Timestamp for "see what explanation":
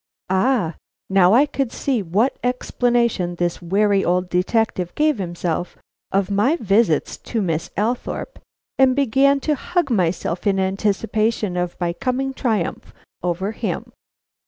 1.71-3.35